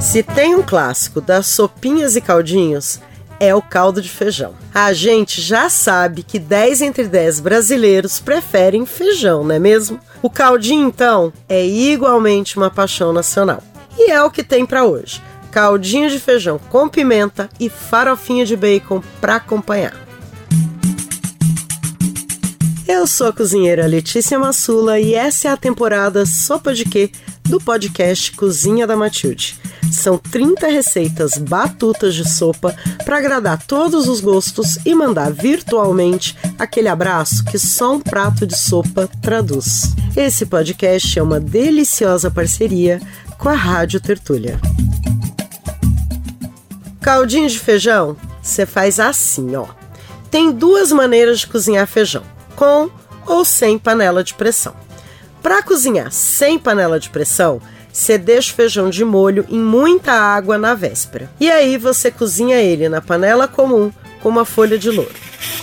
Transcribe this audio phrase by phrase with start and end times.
[0.00, 2.98] Se tem um clássico das sopinhas e caldinhos,
[3.38, 4.54] é o caldo de feijão.
[4.74, 10.00] A gente já sabe que 10 entre 10 brasileiros preferem feijão, não é mesmo?
[10.22, 13.62] O caldinho, então, é igualmente uma paixão nacional.
[13.98, 18.56] E é o que tem para hoje: caldinho de feijão com pimenta e farofinha de
[18.56, 19.94] bacon para acompanhar.
[22.88, 27.12] Eu sou a cozinheira Letícia Massula e essa é a temporada Sopa de Quê
[27.44, 29.60] do podcast Cozinha da Matilde.
[29.90, 36.88] São 30 receitas batutas de sopa para agradar todos os gostos e mandar virtualmente aquele
[36.88, 39.94] abraço que só um prato de sopa traduz.
[40.16, 43.00] Esse podcast é uma deliciosa parceria
[43.38, 44.60] com a Rádio Tertúlia.
[47.00, 49.66] Caldinho de feijão, você faz assim, ó.
[50.30, 52.22] Tem duas maneiras de cozinhar feijão:
[52.54, 52.90] com
[53.26, 54.74] ou sem panela de pressão.
[55.42, 57.60] Para cozinhar sem panela de pressão,
[57.92, 61.30] você deixa o feijão de molho em muita água na véspera.
[61.40, 63.90] E aí você cozinha ele na panela comum
[64.22, 65.14] com uma folha de louro.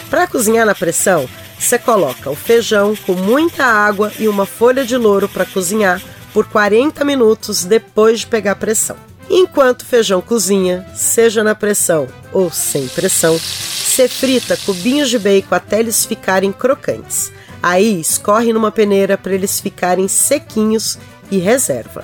[0.09, 4.97] Para cozinhar na pressão, você coloca o feijão com muita água e uma folha de
[4.97, 6.01] louro para cozinhar
[6.33, 8.97] por 40 minutos depois de pegar pressão.
[9.29, 15.55] Enquanto o feijão cozinha, seja na pressão ou sem pressão, você frita cubinhos de bacon
[15.55, 17.31] até eles ficarem crocantes.
[17.61, 20.97] Aí escorre numa peneira para eles ficarem sequinhos
[21.29, 22.03] e reserva.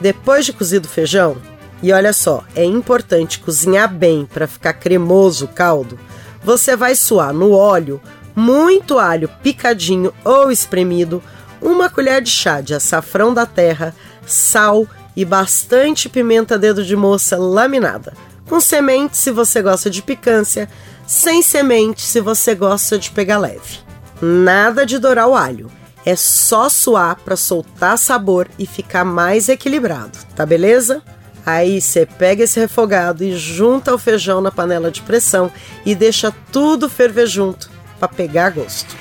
[0.00, 1.36] Depois de cozido o feijão,
[1.82, 5.98] e olha só, é importante cozinhar bem para ficar cremoso o caldo,
[6.42, 8.00] você vai suar no óleo
[8.34, 11.20] muito alho picadinho ou espremido,
[11.60, 17.36] uma colher de chá de açafrão da terra, sal e bastante pimenta dedo de moça
[17.36, 18.14] laminada.
[18.46, 20.68] Com semente se você gosta de picância,
[21.06, 23.87] sem semente se você gosta de pegar leve.
[24.20, 25.70] Nada de dourar o alho.
[26.04, 31.02] É só suar para soltar sabor e ficar mais equilibrado, tá beleza?
[31.44, 35.50] Aí você pega esse refogado e junta o feijão na panela de pressão
[35.84, 38.96] e deixa tudo ferver junto para pegar gosto.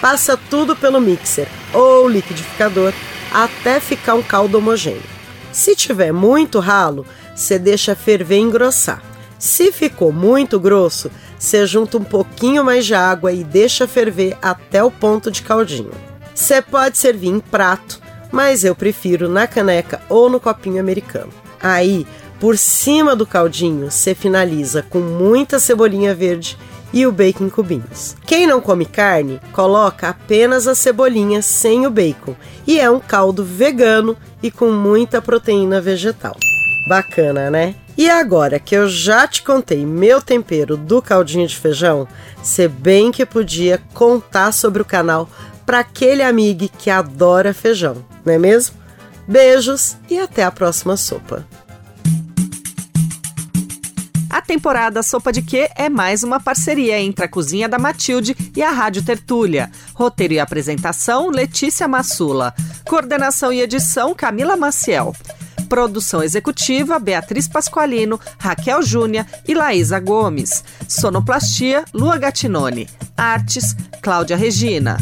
[0.00, 2.92] Passa tudo pelo mixer ou liquidificador
[3.32, 5.02] até ficar um caldo homogêneo.
[5.52, 9.02] Se tiver muito ralo, você deixa ferver e engrossar.
[9.42, 14.84] Se ficou muito grosso, você junta um pouquinho mais de água e deixa ferver até
[14.84, 15.90] o ponto de caldinho.
[16.32, 18.00] Você pode servir em prato,
[18.30, 21.32] mas eu prefiro na caneca ou no copinho americano.
[21.60, 22.06] Aí,
[22.38, 26.56] por cima do caldinho, você finaliza com muita cebolinha verde
[26.92, 28.14] e o bacon em cubinhos.
[28.24, 33.44] Quem não come carne, coloca apenas a cebolinha sem o bacon e é um caldo
[33.44, 36.36] vegano e com muita proteína vegetal.
[36.86, 37.74] Bacana, né?
[38.02, 42.08] E agora que eu já te contei meu tempero do caldinho de feijão,
[42.42, 45.30] você bem que podia contar sobre o canal
[45.64, 48.74] para aquele amigo que adora feijão, não é mesmo?
[49.28, 51.46] Beijos e até a próxima sopa.
[54.28, 58.62] A temporada Sopa de Quê é mais uma parceria entre a Cozinha da Matilde e
[58.62, 59.70] a Rádio Tertúlia.
[59.94, 62.52] Roteiro e apresentação, Letícia Massula.
[62.84, 65.14] Coordenação e edição, Camila Maciel.
[65.72, 70.62] Produção executiva: Beatriz Pasqualino, Raquel Júnia e Laísa Gomes.
[70.86, 72.86] Sonoplastia: Lua Gatinone.
[73.16, 74.98] Artes: Cláudia Regina.